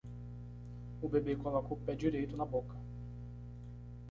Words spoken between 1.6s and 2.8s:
o pé direito na boca.